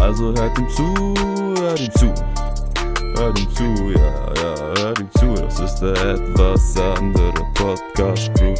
Also 0.00 0.32
hört 0.34 0.58
ihm 0.58 0.68
zu, 0.68 0.94
hört 1.60 1.80
ihm 1.80 1.90
zu. 1.92 2.12
Hört 3.16 3.40
ihm 3.40 3.50
zu, 3.50 3.64
ja, 3.92 4.34
ja, 4.34 4.82
hört 4.82 5.00
ihm 5.00 5.10
zu. 5.12 5.34
Das 5.34 5.60
ist 5.60 5.80
der 5.80 5.94
etwas 6.14 6.76
andere 6.78 7.32
Podcast 7.54 8.32
Crew. 8.34 8.54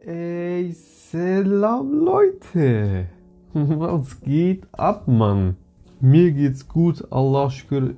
Ey, 0.00 0.72
Salam 0.72 2.04
Leute! 2.04 3.06
Was 3.52 4.20
geht 4.22 4.66
ab, 4.72 5.06
Mann? 5.06 5.56
Mir 6.00 6.32
geht's 6.32 6.66
gut, 6.66 7.04
Allah 7.10 7.50
schwör, 7.50 7.90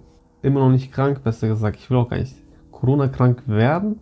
immer 0.43 0.61
noch 0.61 0.71
nicht 0.71 0.93
krank, 0.93 1.23
besser 1.23 1.49
gesagt. 1.49 1.77
Ich 1.79 1.91
will 1.91 1.99
auch 1.99 2.09
gar 2.09 2.19
nicht 2.19 2.35
Corona-krank 2.73 3.43
werden. 3.47 4.01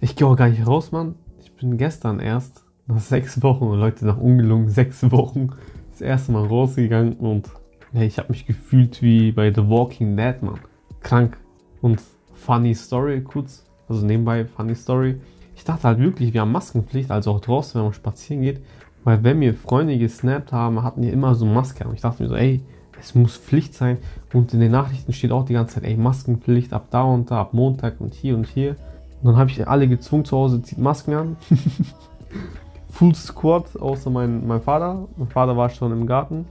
Ich 0.00 0.14
gehe 0.14 0.28
auch 0.28 0.36
gar 0.36 0.48
nicht 0.48 0.64
raus, 0.64 0.92
Mann. 0.92 1.16
Ich 1.42 1.52
bin 1.56 1.76
gestern 1.76 2.20
erst, 2.20 2.64
nach 2.86 3.00
sechs 3.00 3.42
Wochen, 3.42 3.72
Leute, 3.72 4.06
nach 4.06 4.18
ungelungen 4.18 4.68
sechs 4.68 5.10
Wochen, 5.10 5.50
das 5.90 6.00
erste 6.00 6.30
Mal 6.30 6.46
rausgegangen 6.46 7.14
und 7.14 7.50
hey, 7.92 8.06
ich 8.06 8.18
habe 8.18 8.30
mich 8.30 8.46
gefühlt 8.46 9.02
wie 9.02 9.32
bei 9.32 9.52
The 9.52 9.68
Walking 9.68 10.16
Dead, 10.16 10.40
Mann. 10.40 10.60
Krank. 11.00 11.36
Und 11.80 12.00
funny 12.34 12.74
Story, 12.76 13.22
kurz, 13.22 13.66
also 13.88 14.06
nebenbei, 14.06 14.44
funny 14.44 14.76
Story. 14.76 15.16
Ich 15.56 15.64
dachte 15.64 15.88
halt 15.88 15.98
wirklich, 15.98 16.32
wir 16.32 16.42
haben 16.42 16.52
Maskenpflicht, 16.52 17.10
also 17.10 17.32
auch 17.32 17.40
draußen, 17.40 17.74
wenn 17.74 17.86
man 17.86 17.92
spazieren 17.92 18.42
geht. 18.42 18.60
Weil 19.02 19.24
wenn 19.24 19.40
mir 19.40 19.54
Freunde 19.54 19.98
gesnappt 19.98 20.52
haben, 20.52 20.84
hatten 20.84 21.02
die 21.02 21.08
immer 21.08 21.34
so 21.34 21.44
Maske. 21.44 21.88
Und 21.88 21.94
ich 21.94 22.02
dachte 22.02 22.22
mir 22.22 22.28
so, 22.28 22.36
ey, 22.36 22.62
es 23.00 23.16
muss 23.16 23.36
Pflicht 23.36 23.74
sein. 23.74 23.98
Und 24.32 24.54
in 24.54 24.60
den 24.60 24.70
Nachrichten 24.70 25.12
steht 25.12 25.32
auch 25.32 25.44
die 25.44 25.54
ganze 25.54 25.74
Zeit, 25.74 25.84
ey, 25.84 25.96
Maskenpflicht 25.96 26.72
ab 26.72 26.86
da 26.90 27.02
und 27.02 27.32
da, 27.32 27.40
ab 27.40 27.52
Montag 27.52 28.00
und 28.00 28.14
hier 28.14 28.36
und 28.36 28.46
hier. 28.46 28.76
Und 29.22 29.32
dann 29.32 29.36
habe 29.36 29.50
ich 29.50 29.66
alle 29.66 29.88
gezwungen 29.88 30.24
zu 30.24 30.36
Hause, 30.36 30.62
zieht 30.62 30.78
Masken 30.78 31.14
an. 31.14 31.36
Full 32.90 33.14
Squad, 33.14 33.76
außer 33.78 34.10
mein, 34.10 34.46
mein 34.46 34.60
Vater. 34.60 35.06
Mein 35.16 35.28
Vater 35.28 35.56
war 35.56 35.70
schon 35.70 35.92
im 35.92 36.06
Garten. 36.06 36.46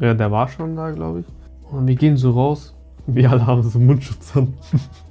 Ja, 0.00 0.14
der 0.14 0.30
war 0.30 0.48
schon 0.48 0.76
da, 0.76 0.90
glaube 0.90 1.20
ich. 1.20 1.26
Und 1.70 1.86
wir 1.86 1.94
gehen 1.94 2.16
so 2.16 2.32
raus. 2.32 2.74
Wir 3.06 3.30
alle 3.30 3.46
haben 3.46 3.62
so 3.62 3.78
Mundschutz 3.78 4.36
an. 4.36 4.54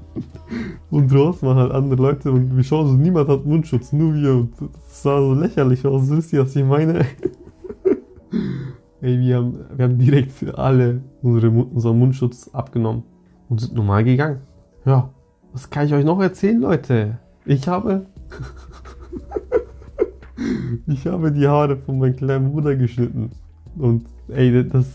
und 0.92 1.12
draußen 1.12 1.48
waren 1.48 1.58
halt 1.58 1.72
andere 1.72 2.02
Leute 2.02 2.32
und 2.32 2.56
wir 2.56 2.64
schauen 2.64 2.88
so, 2.88 2.94
niemand 2.94 3.30
hat 3.30 3.46
Mundschutz, 3.46 3.92
nur 3.92 4.14
wir. 4.14 4.32
Und 4.32 4.54
das 4.60 5.04
sah 5.04 5.20
so 5.20 5.34
lächerlich 5.34 5.86
aus, 5.86 6.10
wisst 6.10 6.34
ihr, 6.34 6.44
was 6.44 6.56
ich 6.56 6.66
meine? 6.66 7.06
Ey, 9.02 9.20
wir 9.20 9.38
haben, 9.38 9.60
wir 9.76 9.86
haben 9.86 9.98
direkt 9.98 10.32
für 10.32 10.58
alle 10.58 11.02
unsere, 11.22 11.50
unseren 11.50 11.98
Mundschutz 11.98 12.50
abgenommen 12.54 13.04
und 13.50 13.60
sind 13.60 13.74
normal 13.74 14.04
gegangen. 14.04 14.42
Ja, 14.86 15.10
was 15.54 15.70
kann 15.70 15.86
ich 15.86 15.94
euch 15.94 16.06
noch 16.06 16.20
erzählen, 16.22 16.60
Leute? 16.60 17.18
Ich 17.46 17.68
habe. 17.68 18.06
ich 20.88 21.06
habe 21.08 21.32
die 21.32 21.48
Haare 21.48 21.78
von 21.78 22.00
meinem 22.00 22.16
kleinen 22.16 22.52
Bruder 22.52 22.76
geschnitten. 22.76 23.32
Und 23.78 24.06
ey, 24.30 24.68
das. 24.68 24.88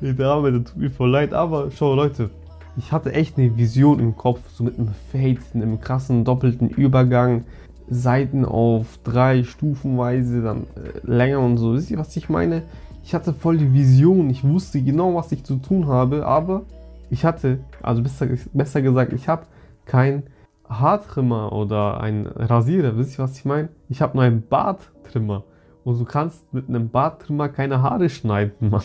ey, 0.00 0.14
der 0.14 0.26
Arme, 0.26 0.50
der 0.52 0.64
tut 0.64 0.76
mir 0.76 0.90
voll 0.90 1.10
leid. 1.10 1.34
Aber 1.34 1.70
schau, 1.70 1.94
Leute, 1.94 2.30
ich 2.76 2.92
hatte 2.92 3.12
echt 3.12 3.38
eine 3.38 3.56
Vision 3.56 4.00
im 4.00 4.16
Kopf, 4.16 4.40
so 4.50 4.64
mit 4.64 4.78
einem 4.78 4.90
Fade, 5.10 5.38
einem 5.54 5.80
krassen 5.80 6.24
doppelten 6.24 6.68
Übergang. 6.68 7.44
Seiten 7.90 8.44
auf 8.46 9.00
drei 9.04 9.42
stufenweise, 9.42 10.40
dann 10.40 10.66
äh, 10.76 11.04
länger 11.04 11.40
und 11.40 11.58
so. 11.58 11.74
Wisst 11.74 11.90
ihr, 11.90 11.98
was 11.98 12.16
ich 12.16 12.30
meine? 12.30 12.62
Ich 13.02 13.14
hatte 13.14 13.32
voll 13.32 13.58
die 13.58 13.72
Vision, 13.72 14.30
ich 14.30 14.44
wusste 14.44 14.82
genau, 14.82 15.14
was 15.14 15.32
ich 15.32 15.44
zu 15.44 15.56
tun 15.56 15.86
habe, 15.86 16.24
aber 16.26 16.62
ich 17.10 17.24
hatte, 17.24 17.60
also 17.82 18.02
besser, 18.02 18.28
besser 18.52 18.80
gesagt, 18.80 19.12
ich 19.12 19.28
habe 19.28 19.46
kein 19.84 20.24
Haartrimmer 20.68 21.52
oder 21.52 22.00
ein 22.00 22.26
Rasierer. 22.26 22.96
Wisst 22.96 23.18
ihr, 23.18 23.24
was 23.24 23.36
ich 23.36 23.44
meine? 23.44 23.68
Ich 23.88 24.00
habe 24.00 24.16
nur 24.16 24.24
einen 24.24 24.46
Barttrimmer. 24.46 25.44
Und 25.84 25.98
du 25.98 26.04
kannst 26.04 26.52
mit 26.54 26.68
einem 26.68 26.88
Barttrimmer 26.88 27.48
keine 27.48 27.82
Haare 27.82 28.08
schneiden, 28.08 28.54
Mann. 28.70 28.82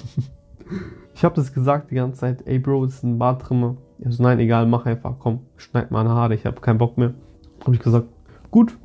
Ich 1.13 1.23
habe 1.23 1.35
das 1.35 1.53
gesagt 1.53 1.91
die 1.91 1.95
ganze 1.95 2.19
Zeit, 2.19 2.45
ey 2.45 2.59
Bro, 2.59 2.85
das 2.85 2.95
ist 2.95 3.03
ein 3.03 3.17
Barttrimmer. 3.17 3.77
Also 4.03 4.21
nein, 4.21 4.39
egal, 4.39 4.67
mach 4.67 4.85
einfach, 4.85 5.15
komm, 5.19 5.41
schneid 5.55 5.91
meine 5.91 6.09
Haare, 6.09 6.35
ich 6.35 6.45
habe 6.45 6.59
keinen 6.61 6.77
Bock 6.77 6.97
mehr. 6.97 7.13
Habe 7.61 7.75
ich 7.75 7.81
gesagt, 7.81 8.07
gut, 8.51 8.77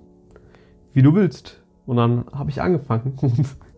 wie 0.93 1.03
du 1.03 1.15
willst. 1.15 1.63
Und 1.85 1.97
dann 1.97 2.25
habe 2.33 2.51
ich 2.51 2.63
angefangen 2.63 3.19
und 3.21 3.57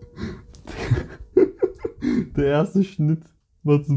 der 2.36 2.46
erste 2.46 2.84
Schnitt 2.84 3.22
war 3.62 3.82
so 3.82 3.94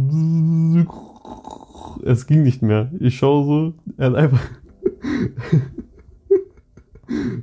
es 2.04 2.28
ging 2.28 2.44
nicht 2.44 2.62
mehr. 2.62 2.92
Ich 3.00 3.18
schaue 3.18 3.46
so, 3.46 3.74
er 3.98 4.08
hat 4.08 4.16
einfach 4.16 4.40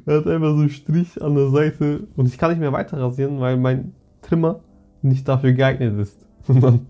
er 0.07 0.19
hat 0.19 0.27
einfach 0.27 0.51
so 0.51 0.61
einen 0.61 0.71
Strich 0.71 1.23
an 1.23 1.35
der 1.35 1.51
Seite 1.51 2.07
und 2.17 2.27
ich 2.27 2.39
kann 2.39 2.51
nicht 2.51 2.61
mehr 2.61 2.73
weiter 2.73 2.99
rasieren, 2.99 3.41
weil 3.41 3.57
mein 3.57 3.95
Trimmer 4.23 4.61
nicht 5.03 5.29
dafür 5.29 5.53
geeignet 5.53 5.99
ist. 5.99 6.25
Und 6.49 6.63
dann, 6.63 6.87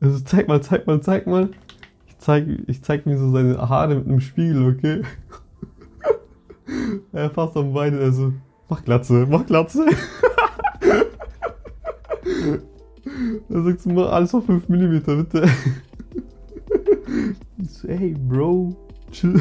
also 0.00 0.18
zeig 0.20 0.48
mal, 0.48 0.62
zeig 0.62 0.86
mal, 0.86 1.00
zeig 1.00 1.26
mal. 1.26 1.50
Ich 2.08 2.18
zeig, 2.18 2.46
ich 2.66 2.82
zeig 2.82 3.06
mir 3.06 3.18
so 3.18 3.30
seine 3.30 3.56
Haare 3.68 3.96
mit 3.96 4.06
einem 4.06 4.20
Spiegel, 4.20 4.68
okay? 4.68 5.02
Er 7.12 7.30
fasst 7.30 7.56
am 7.56 7.72
Bein, 7.72 7.98
also, 7.98 8.32
mach 8.68 8.84
Glatze, 8.84 9.26
mach 9.28 9.44
Glatze. 9.44 9.86
Er 13.48 13.62
sagt 13.62 13.80
so, 13.80 13.90
mach 13.90 14.10
alles 14.12 14.34
auf 14.34 14.46
5 14.46 14.68
mm, 14.68 15.00
bitte. 15.04 15.48
Ich 17.62 17.70
so, 17.70 17.88
ey, 17.88 18.14
Bro, 18.28 18.74
chill. 19.10 19.40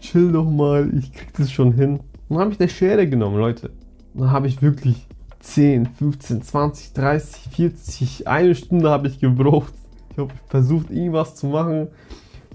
chill 0.00 0.32
doch 0.32 0.48
mal, 0.48 0.90
ich 0.96 1.12
krieg 1.12 1.32
das 1.36 1.50
schon 1.50 1.72
hin. 1.72 2.00
Dann 2.28 2.38
habe 2.38 2.52
ich 2.52 2.60
eine 2.60 2.68
Schere 2.68 3.08
genommen, 3.08 3.38
Leute. 3.38 3.70
Dann 4.14 4.30
habe 4.30 4.46
ich 4.46 4.62
wirklich 4.62 5.06
10, 5.40 5.86
15, 5.86 6.42
20, 6.42 6.92
30, 6.92 7.52
40, 7.52 8.28
eine 8.28 8.54
Stunde 8.54 8.90
habe 8.90 9.08
ich 9.08 9.18
gebraucht. 9.18 9.72
Ich 10.10 10.18
habe 10.18 10.32
versucht, 10.48 10.90
irgendwas 10.90 11.34
zu 11.34 11.46
machen, 11.46 11.88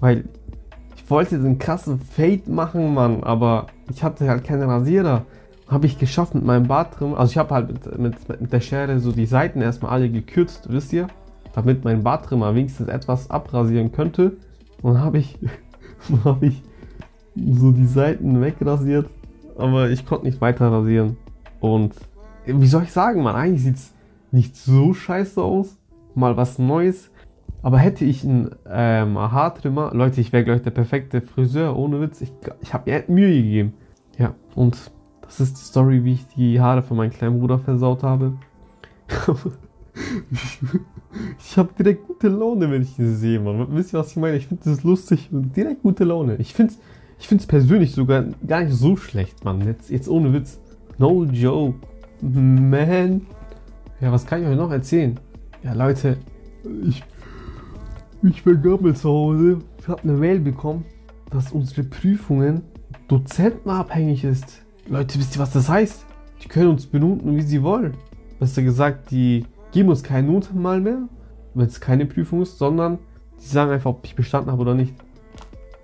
weil 0.00 0.24
ich 0.96 1.10
wollte 1.10 1.38
den 1.38 1.58
krassen 1.58 2.00
Fade 2.00 2.50
machen, 2.50 2.94
Mann, 2.94 3.22
aber 3.24 3.66
ich 3.90 4.02
hatte 4.02 4.28
halt 4.28 4.44
keine 4.44 4.66
Rasierer. 4.66 5.26
Habe 5.68 5.86
ich 5.86 5.98
geschafft 5.98 6.34
mit 6.34 6.44
meinem 6.44 6.66
Barttrimmer. 6.66 7.18
Also 7.18 7.32
ich 7.32 7.38
habe 7.38 7.54
halt 7.54 7.68
mit, 7.68 7.98
mit, 7.98 8.40
mit 8.40 8.52
der 8.52 8.60
Schere 8.60 8.98
so 9.00 9.12
die 9.12 9.26
Seiten 9.26 9.60
erstmal 9.60 9.92
alle 9.92 10.08
gekürzt, 10.08 10.70
wisst 10.70 10.92
ihr? 10.92 11.08
Damit 11.54 11.84
mein 11.84 12.02
Barttrimmer 12.02 12.54
wenigstens 12.54 12.88
etwas 12.88 13.30
abrasieren 13.30 13.92
könnte. 13.92 14.36
Und 14.80 15.00
habe 15.00 15.18
ich, 15.18 15.38
hab 16.24 16.42
ich 16.42 16.62
so 17.36 17.70
die 17.72 17.86
Seiten 17.86 18.40
wegrasiert. 18.40 19.10
Aber 19.58 19.90
ich 19.90 20.06
konnte 20.06 20.26
nicht 20.26 20.40
weiter 20.40 20.72
rasieren. 20.72 21.16
Und 21.60 21.94
wie 22.46 22.66
soll 22.66 22.84
ich 22.84 22.92
sagen, 22.92 23.22
man, 23.22 23.34
eigentlich 23.34 23.64
sieht 23.64 23.76
es 23.76 23.94
nicht 24.30 24.56
so 24.56 24.94
scheiße 24.94 25.42
aus. 25.42 25.76
Mal 26.14 26.36
was 26.36 26.58
Neues. 26.58 27.10
Aber 27.62 27.78
hätte 27.78 28.04
ich 28.04 28.24
einen 28.24 28.54
ähm, 28.68 29.18
Haartrimmer, 29.18 29.90
Leute, 29.92 30.20
ich 30.20 30.32
wäre 30.32 30.44
gleich 30.44 30.62
der 30.62 30.70
perfekte 30.70 31.20
Friseur, 31.20 31.76
ohne 31.76 32.00
Witz. 32.00 32.20
Ich, 32.20 32.32
ich 32.62 32.72
habe 32.72 32.90
mir 32.90 33.04
Mühe 33.08 33.34
gegeben. 33.34 33.74
Ja, 34.16 34.34
und 34.54 34.92
das 35.28 35.40
ist 35.40 35.56
die 35.58 35.64
Story, 35.64 36.04
wie 36.04 36.14
ich 36.14 36.26
die 36.28 36.60
Haare 36.60 36.82
von 36.82 36.96
meinem 36.96 37.10
kleinen 37.10 37.38
Bruder 37.38 37.58
versaut 37.58 38.02
habe. 38.02 38.32
ich 41.38 41.56
habe 41.56 41.70
direkt 41.78 42.06
gute 42.06 42.28
Laune, 42.28 42.70
wenn 42.70 42.82
ich 42.82 42.90
sie 42.90 43.14
sehe, 43.14 43.40
man. 43.40 43.74
Wisst 43.74 43.94
ihr, 43.94 44.00
was 44.00 44.10
ich 44.10 44.16
meine? 44.16 44.36
Ich 44.36 44.46
finde 44.48 44.64
das 44.64 44.82
lustig 44.82 45.28
direkt 45.30 45.82
gute 45.82 46.04
Laune. 46.04 46.36
Ich 46.36 46.54
finde 46.54 46.72
es 46.72 46.80
ich 47.18 47.26
find's 47.26 47.46
persönlich 47.46 47.92
sogar 47.92 48.24
gar 48.46 48.62
nicht 48.62 48.74
so 48.74 48.96
schlecht, 48.96 49.44
Mann. 49.44 49.66
Jetzt, 49.66 49.90
jetzt 49.90 50.08
ohne 50.08 50.32
Witz. 50.32 50.60
No 50.98 51.24
joke. 51.24 51.78
Man. 52.20 53.22
Ja, 54.00 54.12
was 54.12 54.24
kann 54.24 54.42
ich 54.42 54.48
euch 54.48 54.56
noch 54.56 54.70
erzählen? 54.70 55.18
Ja, 55.62 55.72
Leute, 55.72 56.18
ich, 56.84 57.02
ich 58.22 58.46
war 58.46 58.54
gerade 58.54 58.94
zu 58.94 59.08
Hause. 59.08 59.58
Ich 59.80 59.88
habe 59.88 60.02
eine 60.02 60.12
Mail 60.12 60.40
bekommen, 60.40 60.84
dass 61.30 61.52
unsere 61.52 61.82
Prüfungen 61.82 62.62
dozentenabhängig 63.08 64.24
ist. 64.24 64.62
Leute, 64.90 65.18
wisst 65.18 65.36
ihr, 65.36 65.42
was 65.42 65.50
das 65.50 65.68
heißt? 65.68 66.06
Die 66.42 66.48
können 66.48 66.70
uns 66.70 66.86
benoten, 66.86 67.36
wie 67.36 67.42
sie 67.42 67.62
wollen. 67.62 67.94
Besser 68.40 68.62
gesagt, 68.62 69.10
die 69.10 69.44
geben 69.70 69.90
uns 69.90 70.02
keine 70.02 70.28
Noten 70.28 70.62
mal 70.62 70.80
mehr, 70.80 71.00
wenn 71.52 71.66
es 71.66 71.78
keine 71.78 72.06
Prüfung 72.06 72.40
ist, 72.40 72.56
sondern 72.56 72.98
Die 73.40 73.46
sagen 73.46 73.70
einfach, 73.70 73.90
ob 73.90 74.04
ich 74.04 74.16
bestanden 74.16 74.50
habe 74.50 74.62
oder 74.62 74.74
nicht. 74.74 74.94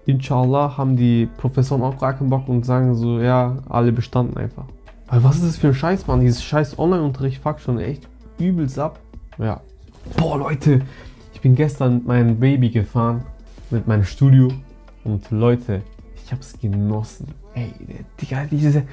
Inshallah 0.06 0.77
haben 0.77 0.97
die 0.97 1.29
Professoren 1.37 1.83
auch 1.83 1.99
gar 1.99 2.15
keinen 2.15 2.31
Bock 2.31 2.49
und 2.49 2.65
sagen 2.65 2.95
so, 2.95 3.21
ja, 3.21 3.59
alle 3.69 3.93
bestanden 3.93 4.37
einfach. 4.37 4.65
Weil 5.09 5.23
was 5.23 5.37
ist 5.37 5.45
das 5.45 5.57
für 5.59 5.69
ein 5.69 5.75
Scheiß, 5.75 6.07
Mann? 6.07 6.21
Dieses 6.21 6.43
scheiß 6.43 6.79
Online-Unterricht 6.79 7.43
fuckt 7.43 7.61
schon 7.61 7.79
echt 7.79 8.09
übelst 8.39 8.79
ab. 8.79 8.99
Ja. 9.39 9.61
Boah, 10.17 10.39
Leute, 10.39 10.81
ich 11.33 11.41
bin 11.41 11.55
gestern 11.55 11.97
mit 11.97 12.07
meinem 12.07 12.41
Baby 12.41 12.71
gefahren, 12.71 13.25
mit 13.71 13.87
meinem 13.87 14.05
Studio. 14.05 14.49
Und 15.05 15.31
Leute, 15.31 15.83
ich 16.17 16.33
hab's 16.33 16.59
genossen. 16.59 17.44
Ey, 17.55 17.73
Digga, 18.21 18.47
diese, 18.51 18.85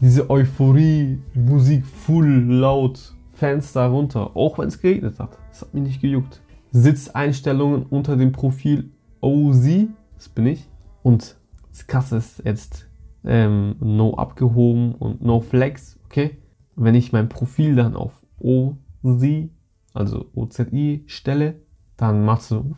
diese 0.00 0.28
Euphorie, 0.28 1.18
Musik 1.34 1.86
full 1.86 2.26
laut, 2.26 3.14
Fenster 3.34 3.86
runter, 3.86 4.36
auch 4.36 4.58
wenn 4.58 4.68
es 4.68 4.80
geregnet 4.80 5.18
hat. 5.18 5.38
Das 5.50 5.62
hat 5.62 5.74
mich 5.74 5.84
nicht 5.84 6.00
gejuckt. 6.00 6.40
Sitzeinstellungen 6.72 7.86
unter 7.86 8.16
dem 8.16 8.32
Profil 8.32 8.90
OZ, 9.20 9.88
das 10.16 10.28
bin 10.28 10.46
ich. 10.46 10.68
Und 11.02 11.36
das 11.70 11.86
Krasse 11.86 12.16
ist 12.16 12.42
jetzt 12.44 12.88
ähm, 13.24 13.76
No 13.80 14.14
abgehoben 14.14 14.94
und 14.96 15.22
No 15.22 15.40
Flex, 15.40 15.98
okay? 16.06 16.38
Wenn 16.76 16.94
ich 16.96 17.12
mein 17.12 17.28
Profil 17.28 17.76
dann 17.76 17.94
auf 17.94 18.24
OZ, 18.40 19.50
also 19.92 20.26
OZI 20.34 21.04
stelle, 21.06 21.60
dann 21.96 22.24
machst 22.24 22.50
du 22.50 22.74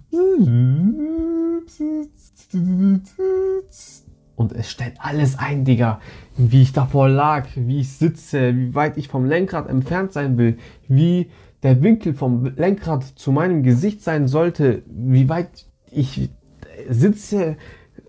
und 4.36 4.52
es 4.52 4.70
stellt 4.70 4.94
alles 4.98 5.38
ein, 5.38 5.64
Digga. 5.64 6.00
Wie 6.36 6.62
ich 6.62 6.72
davor 6.72 7.08
lag, 7.08 7.48
wie 7.56 7.80
ich 7.80 7.92
sitze, 7.92 8.54
wie 8.56 8.74
weit 8.74 8.96
ich 8.98 9.08
vom 9.08 9.24
Lenkrad 9.24 9.68
entfernt 9.68 10.12
sein 10.12 10.38
will, 10.38 10.58
wie 10.86 11.30
der 11.62 11.82
Winkel 11.82 12.14
vom 12.14 12.44
Lenkrad 12.54 13.02
zu 13.02 13.32
meinem 13.32 13.62
Gesicht 13.62 14.02
sein 14.02 14.28
sollte, 14.28 14.82
wie 14.86 15.28
weit 15.28 15.66
ich 15.90 16.30
sitze, 16.88 17.56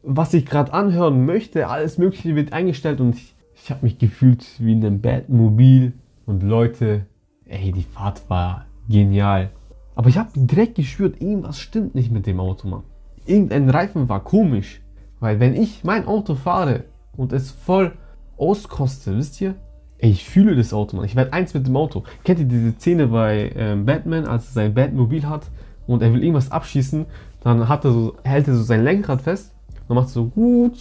was 0.03 0.33
ich 0.33 0.45
gerade 0.45 0.73
anhören 0.73 1.25
möchte, 1.25 1.67
alles 1.67 1.97
Mögliche 1.97 2.35
wird 2.35 2.53
eingestellt 2.53 3.01
und 3.01 3.15
ich, 3.15 3.35
ich 3.55 3.71
habe 3.71 3.85
mich 3.85 3.97
gefühlt 3.97 4.45
wie 4.59 4.73
in 4.73 4.85
einem 4.85 5.01
Batmobil 5.01 5.93
und 6.25 6.43
Leute, 6.43 7.07
ey, 7.45 7.71
die 7.71 7.83
Fahrt 7.83 8.29
war 8.29 8.65
genial. 8.89 9.49
Aber 9.95 10.09
ich 10.09 10.17
habe 10.17 10.29
direkt 10.35 10.75
gespürt, 10.75 11.21
irgendwas 11.21 11.59
stimmt 11.59 11.95
nicht 11.95 12.11
mit 12.11 12.27
dem 12.27 12.39
Auto, 12.39 12.67
Mann. 12.67 12.83
Irgendein 13.25 13.69
Reifen 13.69 14.07
war 14.07 14.23
komisch. 14.23 14.81
Weil 15.19 15.39
wenn 15.39 15.55
ich 15.55 15.83
mein 15.83 16.07
Auto 16.07 16.35
fahre 16.35 16.83
und 17.15 17.33
es 17.33 17.51
voll 17.51 17.93
auskoste, 18.37 19.17
wisst 19.17 19.41
ihr? 19.41 19.55
Ey, 19.99 20.11
ich 20.11 20.25
fühle 20.25 20.55
das 20.55 20.73
Auto, 20.73 20.95
Mann. 20.95 21.05
Ich 21.05 21.15
werde 21.15 21.33
eins 21.33 21.53
mit 21.55 21.65
dem 21.65 21.75
Auto. 21.75 22.03
Kennt 22.23 22.39
ihr 22.39 22.45
diese 22.45 22.73
Szene 22.73 23.07
bei 23.07 23.51
ähm, 23.55 23.85
Batman, 23.85 24.25
als 24.27 24.47
er 24.47 24.53
sein 24.53 24.73
Batmobil 24.75 25.27
hat 25.27 25.49
und 25.87 26.03
er 26.03 26.13
will 26.13 26.21
irgendwas 26.21 26.51
abschießen? 26.51 27.07
Dann 27.41 27.67
hat 27.67 27.83
er 27.83 27.91
so, 27.91 28.15
hält 28.23 28.47
er 28.47 28.55
so 28.55 28.61
sein 28.61 28.83
Lenkrad 28.83 29.21
fest, 29.21 29.55
dann 29.87 29.95
macht 29.95 30.09
so 30.09 30.31
und 30.35 30.77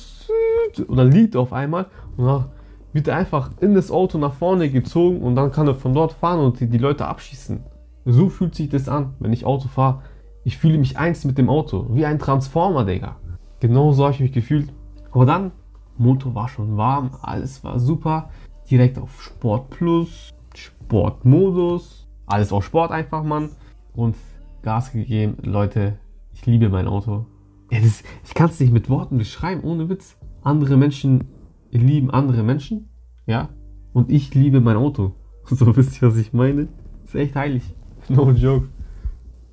dann 0.89 1.11
liegt 1.11 1.35
er 1.35 1.41
auf 1.41 1.53
einmal 1.53 1.87
und 2.17 2.27
dann 2.27 2.45
wird 2.93 3.09
er 3.09 3.17
einfach 3.17 3.51
in 3.61 3.75
das 3.75 3.91
Auto 3.91 4.19
nach 4.19 4.35
vorne 4.35 4.69
gezogen 4.69 5.21
und 5.21 5.37
dann 5.37 5.53
kann 5.53 5.67
er 5.67 5.75
von 5.75 5.95
dort 5.95 6.13
fahren 6.13 6.41
und 6.41 6.61
die, 6.61 6.67
die 6.67 6.79
Leute 6.79 7.07
abschießen. 7.07 7.61
So 8.05 8.29
fühlt 8.29 8.55
sich 8.55 8.69
das 8.69 8.89
an, 8.89 9.15
wenn 9.19 9.33
ich 9.33 9.47
Auto 9.47 9.69
fahre. 9.69 10.03
Ich 10.45 10.59
fühle 10.59 10.79
mich 10.79 10.99
eins 10.99 11.25
mit 11.25 11.39
dem 11.39 11.49
Auto, 11.49 11.87
wie 11.91 12.07
ein 12.07 12.19
Transformer, 12.19 12.85
Digga. 12.85 13.17
Genau 13.61 13.93
so 13.93 14.05
habe 14.05 14.15
ich 14.15 14.21
mich 14.21 14.33
gefühlt. 14.33 14.73
Aber 15.13 15.27
dann, 15.27 15.53
Motor 15.97 16.35
war 16.35 16.49
schon 16.49 16.77
warm, 16.77 17.11
alles 17.23 17.65
war 17.65 17.79
super. 17.79 18.31
Direkt 18.71 18.99
auf 18.99 19.23
Sport 19.23 19.71
Plus, 19.71 20.35
Sportmodus, 20.55 22.07
alles 22.27 22.53
auf 22.53 22.65
Sport 22.65 22.91
einfach, 22.91 23.23
Mann. 23.23 23.51
Und 23.95 24.17
Gas 24.63 24.93
gegeben. 24.93 25.37
Leute, 25.43 25.99
ich 26.35 26.45
liebe 26.45 26.69
mein 26.69 26.89
Auto. 26.89 27.27
Ja, 27.71 27.81
das, 27.81 28.03
ich 28.25 28.35
kann 28.35 28.51
es 28.51 28.61
nicht 28.61 28.73
mit 28.73 28.91
Worten 28.91 29.17
beschreiben, 29.17 29.63
ohne 29.63 29.89
Witz. 29.89 30.17
Andere 30.43 30.77
Menschen 30.77 31.25
lieben 31.71 32.11
andere 32.11 32.43
Menschen, 32.43 32.89
ja. 33.27 33.49
Und 33.93 34.11
ich 34.11 34.35
liebe 34.35 34.61
mein 34.61 34.77
Auto. 34.77 35.15
So 35.49 35.77
wisst 35.77 36.03
ihr, 36.03 36.09
was 36.09 36.17
ich 36.17 36.33
meine? 36.33 36.67
Ist 37.05 37.15
echt 37.15 37.37
heilig. 37.37 37.63
No 38.09 38.31
joke. 38.33 38.69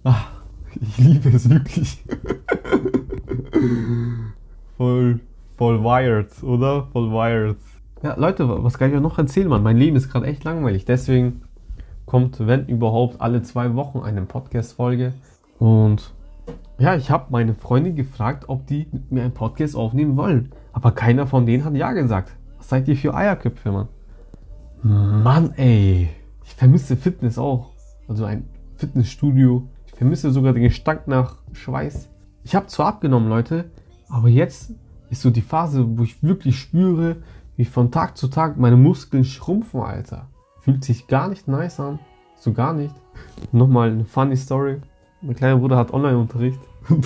Ach, 0.04 0.44
ich 0.82 0.98
liebe 0.98 1.30
es 1.30 1.48
wirklich. 1.50 2.04
voll, 4.78 5.20
voll 5.58 5.84
wired, 5.84 6.44
oder? 6.44 6.88
Voll 6.92 7.12
wired. 7.12 7.58
Ja, 8.02 8.16
Leute, 8.16 8.48
was 8.64 8.78
kann 8.78 8.90
ich 8.90 8.96
euch 8.96 9.02
noch 9.02 9.18
erzählen, 9.18 9.48
Mann? 9.48 9.64
Mein 9.64 9.78
Leben 9.78 9.96
ist 9.96 10.12
gerade 10.12 10.26
echt 10.26 10.44
langweilig. 10.44 10.86
Deswegen 10.86 11.42
kommt, 12.06 12.46
wenn 12.46 12.68
überhaupt, 12.68 13.22
alle 13.22 13.42
zwei 13.44 13.76
Wochen 13.76 14.00
eine 14.00 14.22
Podcast-Folge. 14.24 15.14
Und 15.60 16.14
ja, 16.78 16.96
ich 16.96 17.10
habe 17.10 17.28
meine 17.30 17.54
Freunde 17.54 17.94
gefragt, 17.94 18.46
ob 18.50 18.68
die 18.68 18.88
mit 18.92 19.12
mir 19.12 19.24
einen 19.24 19.34
Podcast 19.34 19.76
aufnehmen 19.76 20.18
wollen. 20.18 20.52
Aber 20.74 20.92
keiner 20.92 21.28
von 21.28 21.46
denen 21.46 21.64
hat 21.64 21.76
Ja 21.76 21.94
gesagt. 21.94 22.32
Was 22.58 22.70
seid 22.70 22.88
ihr 22.88 22.98
für 22.98 23.14
Eierköpfe, 23.14 23.72
Mann? 23.72 23.88
Mann, 24.82 25.54
ey. 25.56 26.10
Ich 26.44 26.56
vermisse 26.56 26.98
Fitness 26.98 27.38
auch. 27.38 27.72
Also 28.08 28.26
ein 28.26 28.50
Fitnessstudio. 28.76 29.68
Ich 29.88 29.94
vermisse 29.94 30.32
sogar 30.32 30.52
den 30.52 30.64
Gestank 30.64 31.08
nach 31.08 31.38
Schweiß. 31.54 32.10
Ich 32.44 32.56
habe 32.56 32.68
zwar 32.68 32.88
abgenommen, 32.88 33.30
Leute, 33.30 33.72
aber 34.10 34.28
jetzt 34.28 34.74
ist 35.10 35.22
so 35.22 35.30
die 35.30 35.42
Phase, 35.42 35.98
wo 35.98 36.04
ich 36.04 36.22
wirklich 36.24 36.60
spüre, 36.60 37.18
wie 37.56 37.66
von 37.66 37.92
Tag 37.92 38.18
zu 38.18 38.28
Tag 38.28 38.58
meine 38.58 38.78
Muskeln 38.78 39.24
schrumpfen, 39.24 39.82
Alter. 39.82 40.28
Fühlt 40.60 40.84
sich 40.84 41.08
gar 41.08 41.30
nicht 41.30 41.48
nice 41.48 41.80
an. 41.80 42.00
So 42.36 42.52
gar 42.52 42.74
nicht. 42.74 42.96
Nochmal 43.52 43.92
eine 43.92 44.06
funny 44.06 44.36
Story. 44.36 44.82
Mein 45.22 45.36
kleiner 45.36 45.58
Bruder 45.58 45.78
hat 45.78 45.94
Online-Unterricht. 45.94 46.60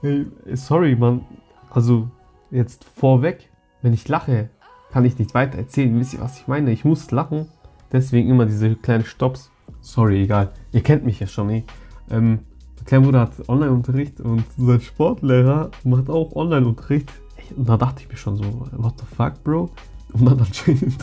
hey, 0.00 0.26
sorry, 0.54 0.96
Mann. 0.96 1.24
Also, 1.70 2.08
jetzt 2.50 2.84
vorweg, 2.84 3.50
wenn 3.82 3.92
ich 3.92 4.08
lache, 4.08 4.48
kann 4.90 5.04
ich 5.04 5.18
nicht 5.18 5.34
weiter 5.34 5.58
erzählen. 5.58 5.98
Wisst 5.98 6.14
ihr, 6.14 6.20
was 6.20 6.38
ich 6.38 6.48
meine? 6.48 6.70
Ich 6.72 6.86
muss 6.86 7.10
lachen. 7.10 7.48
Deswegen 7.92 8.30
immer 8.30 8.46
diese 8.46 8.74
kleinen 8.76 9.04
Stops. 9.04 9.50
Sorry, 9.86 10.24
egal. 10.24 10.50
Ihr 10.72 10.82
kennt 10.82 11.04
mich 11.04 11.20
ja 11.20 11.28
schon, 11.28 11.48
eh. 11.48 11.62
Ähm, 12.10 12.40
der 12.76 12.86
kleine 12.86 13.04
Bruder 13.04 13.20
hat 13.20 13.48
Online-Unterricht 13.48 14.20
und 14.20 14.42
sein 14.58 14.80
Sportlehrer 14.80 15.70
macht 15.84 16.10
auch 16.10 16.34
Online-Unterricht. 16.34 17.08
Und 17.56 17.68
da 17.68 17.76
dachte 17.76 18.02
ich 18.02 18.08
mir 18.08 18.16
schon 18.16 18.36
so, 18.36 18.66
what 18.72 18.94
the 18.98 19.04
fuck, 19.16 19.44
Bro? 19.44 19.70
Und 20.12 20.24
dann 20.24 20.40
anscheinend 20.40 20.96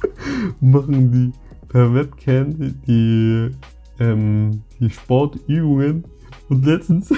machen 0.62 1.12
die 1.12 1.30
per 1.68 1.92
Webcam 1.92 2.54
die, 2.86 3.50
ähm, 4.00 4.62
die 4.80 4.88
Sportübungen. 4.88 6.04
Und 6.48 6.64
letztens. 6.64 7.10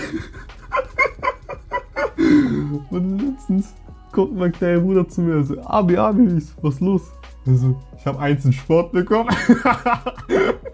und 2.91 3.21
letztens 3.21 3.73
kommt 4.11 4.37
mein 4.37 4.51
kleiner 4.51 4.81
Bruder 4.81 5.09
zu 5.09 5.21
mir 5.21 5.37
und 5.37 5.45
so, 5.45 5.63
Abi, 5.63 5.97
Abi, 5.97 6.43
was 6.61 6.75
ist 6.75 6.81
los? 6.81 7.03
Also, 7.47 7.81
ich 7.97 8.05
habe 8.05 8.19
eins 8.19 8.45
in 8.45 8.53
Sport 8.53 8.91
bekommen. 8.91 9.31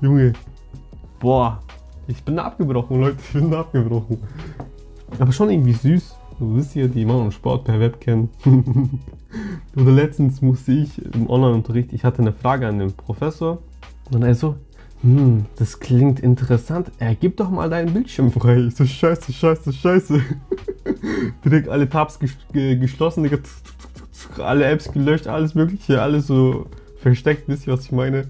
Junge. 0.00 0.32
Boah. 1.18 1.60
Ich 2.08 2.22
bin 2.22 2.38
abgebrochen, 2.38 3.00
Leute. 3.00 3.16
Ich 3.20 3.32
bin 3.32 3.52
abgebrochen. 3.52 4.18
Aber 5.18 5.32
schon 5.32 5.50
irgendwie 5.50 5.72
süß. 5.72 6.16
Du 6.38 6.54
wisst 6.54 6.74
ja, 6.74 6.86
die 6.86 7.06
machen 7.06 7.32
Sport 7.32 7.64
per 7.64 7.80
Webcam. 7.80 8.28
Oder 9.76 9.90
letztens 9.90 10.42
musste 10.42 10.72
ich 10.72 11.02
im 11.14 11.28
Online-Unterricht, 11.28 11.92
ich 11.92 12.04
hatte 12.04 12.20
eine 12.20 12.32
Frage 12.32 12.68
an 12.68 12.78
den 12.78 12.92
Professor. 12.92 13.58
Und 14.12 14.22
er 14.22 14.34
so, 14.34 14.56
hm, 15.00 15.46
das 15.56 15.80
klingt 15.80 16.20
interessant. 16.20 16.90
Er 16.98 17.14
gib 17.14 17.38
doch 17.38 17.50
mal 17.50 17.70
deinen 17.70 17.92
Bildschirm 17.92 18.30
frei. 18.30 18.58
Ich 18.58 18.76
so, 18.76 18.84
scheiße, 18.84 19.32
scheiße, 19.32 19.72
scheiße. 19.72 20.20
Direkt 21.44 21.68
alle 21.68 21.88
Tabs 21.88 22.18
ges 22.18 22.36
geschlossen, 22.52 23.28
alle 24.38 24.64
Apps 24.66 24.92
gelöscht, 24.92 25.26
alles 25.26 25.54
mögliche, 25.54 26.02
alles 26.02 26.26
so 26.26 26.66
versteckt, 26.98 27.48
wisst 27.48 27.66
ihr, 27.66 27.72
was 27.72 27.84
ich 27.84 27.92
meine? 27.92 28.28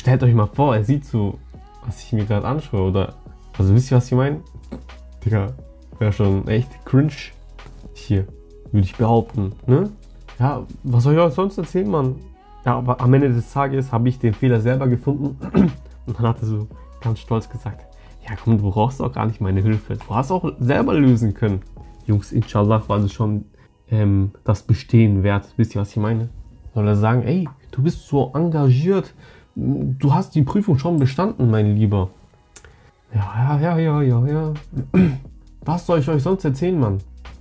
Stellt 0.00 0.22
euch 0.22 0.32
mal 0.32 0.46
vor, 0.46 0.74
er 0.74 0.82
sieht 0.82 1.04
so, 1.04 1.38
was 1.84 2.02
ich 2.02 2.14
mir 2.14 2.24
gerade 2.24 2.46
anschaue, 2.46 2.88
oder, 2.88 3.16
also 3.58 3.74
wisst 3.74 3.90
ihr, 3.90 3.98
was 3.98 4.06
ich 4.06 4.16
meine? 4.16 4.40
Digga, 5.22 5.48
wäre 5.98 6.10
schon 6.10 6.48
echt 6.48 6.70
cringe 6.86 7.12
hier, 7.92 8.26
würde 8.72 8.86
ich 8.86 8.96
behaupten, 8.96 9.52
ne? 9.66 9.90
Ja, 10.38 10.66
was 10.84 11.04
soll 11.04 11.12
ich 11.12 11.20
euch 11.20 11.34
sonst 11.34 11.58
erzählen, 11.58 11.90
Mann? 11.90 12.14
Ja, 12.64 12.78
aber 12.78 12.98
am 12.98 13.12
Ende 13.12 13.28
des 13.28 13.52
Tages 13.52 13.92
habe 13.92 14.08
ich 14.08 14.18
den 14.18 14.32
Fehler 14.32 14.62
selber 14.62 14.88
gefunden 14.88 15.36
und 16.06 16.18
dann 16.18 16.28
hat 16.28 16.40
er 16.40 16.46
so 16.46 16.66
ganz 17.02 17.18
stolz 17.18 17.50
gesagt, 17.50 17.84
ja 18.26 18.36
komm, 18.42 18.56
du 18.56 18.70
brauchst 18.70 19.02
auch 19.02 19.12
gar 19.12 19.26
nicht 19.26 19.42
meine 19.42 19.60
Hilfe. 19.60 19.98
Du 19.98 20.14
hast 20.14 20.30
auch 20.30 20.50
selber 20.60 20.94
lösen 20.94 21.34
können. 21.34 21.60
Jungs, 22.06 22.32
inshallah 22.32 22.82
war 22.88 23.00
das 23.00 23.12
schon 23.12 23.44
ähm, 23.90 24.30
das 24.44 24.62
Bestehen 24.62 25.24
wert. 25.24 25.52
Wisst 25.58 25.74
ihr, 25.74 25.82
was 25.82 25.90
ich 25.90 25.98
meine? 25.98 26.30
Soll 26.72 26.88
er 26.88 26.96
sagen, 26.96 27.22
ey, 27.24 27.46
du 27.70 27.82
bist 27.82 28.08
so 28.08 28.32
engagiert, 28.32 29.12
du 29.60 30.14
hast 30.14 30.34
die 30.34 30.42
Prüfung 30.42 30.78
schon 30.78 30.98
bestanden, 30.98 31.50
mein 31.50 31.76
Lieber. 31.76 32.10
Ja, 33.14 33.58
ja, 33.60 33.78
ja, 33.78 33.78
ja, 33.78 34.02
ja, 34.02 34.26
ja. 34.26 34.54
Was 35.64 35.86
soll 35.86 35.98
ich 35.98 36.08
euch 36.08 36.22
sonst 36.22 36.44
erzählen, 36.44 36.78
Mann? 36.78 36.98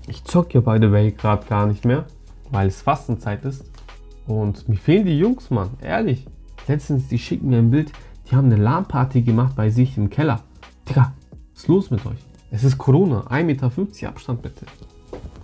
Ich 0.07 0.23
zock 0.25 0.53
ja 0.53 0.61
by 0.61 0.77
the 0.81 0.91
way 0.91 1.11
gerade 1.11 1.45
gar 1.47 1.67
nicht 1.67 1.85
mehr, 1.85 2.05
weil 2.51 2.67
es 2.67 2.81
Fastenzeit 2.81 3.45
ist. 3.45 3.63
Und 4.27 4.67
mir 4.67 4.75
fehlen 4.75 5.05
die 5.05 5.17
Jungs, 5.17 5.49
Mann. 5.49 5.69
Ehrlich. 5.81 6.27
Letztens, 6.67 7.07
die 7.07 7.17
schicken 7.17 7.49
mir 7.49 7.59
ein 7.59 7.71
Bild, 7.71 7.91
die 8.29 8.35
haben 8.35 8.51
eine 8.51 8.61
LAN-Party 8.61 9.21
gemacht 9.21 9.55
bei 9.55 9.69
sich 9.69 9.97
im 9.97 10.09
Keller. 10.09 10.41
Digga, 10.87 11.13
was 11.53 11.61
ist 11.61 11.67
los 11.67 11.91
mit 11.91 12.05
euch? 12.05 12.19
Es 12.51 12.63
ist 12.63 12.77
Corona. 12.77 13.21
1,50 13.21 13.43
Meter 13.43 13.71
Abstand 14.09 14.41
bitte. 14.41 14.65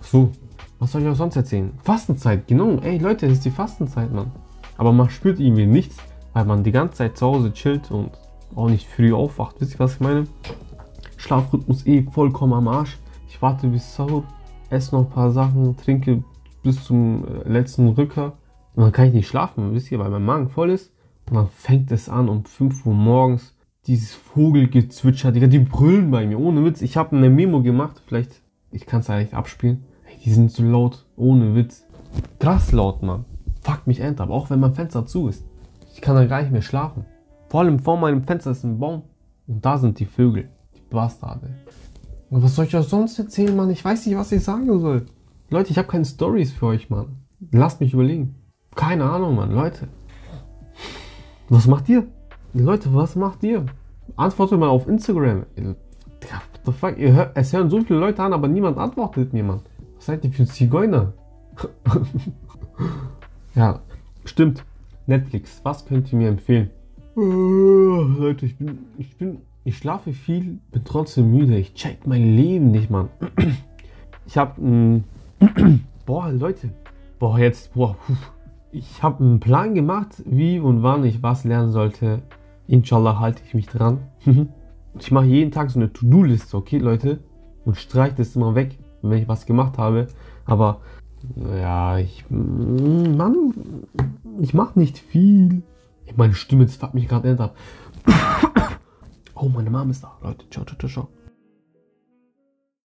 So, 0.02 0.30
was 0.78 0.92
soll 0.92 1.02
ich 1.02 1.08
euch 1.08 1.16
sonst 1.16 1.36
erzählen? 1.36 1.72
Fastenzeit, 1.82 2.46
genau. 2.46 2.78
Ey 2.80 2.98
Leute, 2.98 3.26
es 3.26 3.34
ist 3.34 3.44
die 3.44 3.50
Fastenzeit, 3.50 4.12
Mann. 4.12 4.30
Aber 4.76 4.92
man 4.92 5.08
spürt 5.08 5.40
irgendwie 5.40 5.66
nichts, 5.66 5.96
weil 6.36 6.44
man 6.44 6.62
die 6.62 6.70
ganze 6.70 6.98
Zeit 6.98 7.16
zu 7.16 7.24
Hause 7.24 7.50
chillt 7.50 7.90
und 7.90 8.10
auch 8.54 8.68
nicht 8.68 8.86
früh 8.86 9.14
aufwacht. 9.14 9.56
Wisst 9.58 9.72
ihr, 9.72 9.78
was 9.78 9.94
ich 9.94 10.00
meine? 10.00 10.26
Schlafrhythmus 11.16 11.86
eh 11.86 12.02
vollkommen 12.02 12.52
am 12.52 12.68
Arsch. 12.68 12.98
Ich 13.26 13.40
warte 13.40 13.68
bis 13.68 13.96
Sahur, 13.96 14.22
esse 14.68 14.94
noch 14.94 15.06
ein 15.06 15.10
paar 15.10 15.30
Sachen, 15.30 15.74
trinke 15.78 16.22
bis 16.62 16.84
zum 16.84 17.24
äh, 17.26 17.48
letzten 17.48 17.88
Rücker. 17.88 18.34
Und 18.74 18.82
dann 18.82 18.92
kann 18.92 19.06
ich 19.06 19.14
nicht 19.14 19.28
schlafen, 19.28 19.72
wisst 19.72 19.90
ihr, 19.90 19.98
weil 19.98 20.10
mein 20.10 20.26
Magen 20.26 20.50
voll 20.50 20.68
ist. 20.68 20.92
Und 21.30 21.36
dann 21.36 21.48
fängt 21.48 21.90
es 21.90 22.10
an 22.10 22.28
um 22.28 22.44
5 22.44 22.84
Uhr 22.84 22.92
morgens. 22.92 23.56
Dieses 23.86 24.12
Vogelgezwitscher, 24.12 25.32
Digga, 25.32 25.46
die 25.46 25.60
brüllen 25.60 26.10
bei 26.10 26.26
mir. 26.26 26.38
Ohne 26.38 26.62
Witz. 26.66 26.82
Ich 26.82 26.98
habe 26.98 27.16
eine 27.16 27.30
Memo 27.30 27.62
gemacht. 27.62 28.02
Vielleicht, 28.06 28.42
ich 28.70 28.84
kann 28.84 29.00
es 29.00 29.08
eigentlich 29.08 29.32
abspielen. 29.32 29.86
Hey, 30.02 30.18
die 30.22 30.30
sind 30.32 30.50
so 30.50 30.62
laut. 30.62 31.06
Ohne 31.16 31.54
Witz. 31.54 31.86
Krass 32.38 32.72
laut, 32.72 33.02
Mann. 33.02 33.24
Fuck 33.62 33.86
mich 33.86 34.00
end 34.00 34.20
ab. 34.20 34.28
Auch 34.28 34.50
wenn 34.50 34.60
mein 34.60 34.74
Fenster 34.74 35.06
zu 35.06 35.28
ist. 35.28 35.42
Ich 35.96 36.02
kann 36.02 36.14
da 36.14 36.26
gar 36.26 36.42
nicht 36.42 36.52
mehr 36.52 36.60
schlafen. 36.60 37.06
Vor 37.48 37.60
allem 37.60 37.78
vor 37.78 37.96
meinem 37.96 38.22
Fenster 38.22 38.50
ist 38.50 38.64
ein 38.64 38.78
Baum. 38.78 39.04
Und 39.46 39.64
da 39.64 39.78
sind 39.78 39.98
die 39.98 40.04
Vögel. 40.04 40.50
Die 40.74 40.82
Bastarde. 40.90 41.48
Und 42.28 42.42
was 42.42 42.54
soll 42.54 42.66
ich 42.66 42.76
euch 42.76 42.86
sonst 42.86 43.18
erzählen, 43.18 43.56
Mann? 43.56 43.70
Ich 43.70 43.82
weiß 43.82 44.04
nicht, 44.04 44.14
was 44.14 44.30
ich 44.30 44.44
sagen 44.44 44.78
soll. 44.78 45.06
Leute, 45.48 45.70
ich 45.70 45.78
habe 45.78 45.88
keine 45.88 46.04
Stories 46.04 46.52
für 46.52 46.66
euch, 46.66 46.90
Mann. 46.90 47.22
Lasst 47.50 47.80
mich 47.80 47.94
überlegen. 47.94 48.34
Keine 48.74 49.04
Ahnung, 49.04 49.36
Mann. 49.36 49.52
Leute. 49.52 49.88
Was 51.48 51.66
macht 51.66 51.88
ihr? 51.88 52.06
Leute, 52.52 52.94
was 52.94 53.16
macht 53.16 53.42
ihr? 53.42 53.64
Antwortet 54.16 54.60
mal 54.60 54.68
auf 54.68 54.86
Instagram. 54.86 55.46
What 55.56 56.60
the 56.66 56.72
fuck? 56.72 56.98
Hört, 56.98 57.34
es 57.38 57.54
hören 57.54 57.70
so 57.70 57.80
viele 57.80 58.00
Leute 58.00 58.22
an, 58.22 58.34
aber 58.34 58.48
niemand 58.48 58.76
antwortet 58.76 59.32
mir, 59.32 59.44
Mann. 59.44 59.60
Was 59.94 60.04
seid 60.04 60.22
ihr 60.26 60.30
für 60.30 60.42
ein 60.42 60.48
Zigeuner? 60.48 61.14
ja, 63.54 63.80
stimmt. 64.26 64.62
Netflix, 65.06 65.60
was 65.62 65.84
könnt 65.86 66.12
ihr 66.12 66.18
mir 66.18 66.28
empfehlen? 66.28 66.70
Äh, 67.16 67.20
Leute, 67.20 68.46
ich 68.46 68.56
bin, 68.56 68.78
ich 68.98 69.16
bin, 69.16 69.38
ich 69.64 69.78
schlafe 69.78 70.12
viel, 70.12 70.58
bin 70.72 70.84
trotzdem 70.84 71.30
müde. 71.30 71.56
Ich 71.56 71.74
check 71.74 72.06
mein 72.06 72.36
Leben 72.36 72.70
nicht, 72.70 72.90
Mann. 72.90 73.08
Ich 74.28 74.36
hab, 74.36 74.58
mh, 74.58 75.02
boah, 76.04 76.32
Leute, 76.32 76.70
boah, 77.20 77.38
jetzt, 77.38 77.74
boah, 77.74 77.96
ich 78.72 79.00
habe 79.00 79.22
einen 79.22 79.38
Plan 79.38 79.76
gemacht, 79.76 80.20
wie 80.26 80.58
und 80.58 80.82
wann 80.82 81.04
ich 81.04 81.22
was 81.22 81.44
lernen 81.44 81.70
sollte. 81.70 82.22
Inshallah 82.66 83.20
halte 83.20 83.42
ich 83.46 83.54
mich 83.54 83.66
dran. 83.66 84.00
ich 84.98 85.12
mache 85.12 85.26
jeden 85.26 85.52
Tag 85.52 85.70
so 85.70 85.78
eine 85.78 85.92
To-Do-Liste, 85.92 86.56
okay, 86.56 86.78
Leute, 86.78 87.20
und 87.64 87.76
streiche 87.76 88.16
das 88.16 88.34
immer 88.34 88.56
weg, 88.56 88.78
wenn 89.02 89.22
ich 89.22 89.28
was 89.28 89.46
gemacht 89.46 89.78
habe. 89.78 90.08
Aber 90.44 90.80
ja, 91.34 91.98
ich, 91.98 92.24
Mann, 92.28 93.52
ich 94.40 94.54
mache 94.54 94.78
nicht 94.78 94.98
viel. 94.98 95.62
Meine 96.16 96.34
Stimme, 96.34 96.62
jetzt 96.62 96.80
fuckt 96.80 96.94
mich 96.94 97.08
gerade 97.08 97.38
ab. 97.38 97.56
Oh, 99.38 99.50
meine 99.50 99.68
Mom 99.68 99.90
ist 99.90 100.02
da, 100.02 100.16
Leute. 100.22 100.48
Ciao, 100.48 100.64
ciao, 100.64 100.78
ciao, 100.78 100.88
ciao. 100.90 101.08